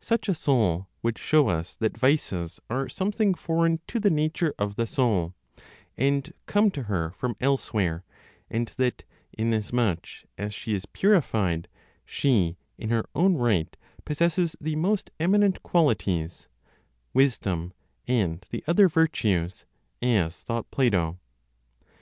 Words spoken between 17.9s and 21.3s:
and the other virtues (as thought Plato).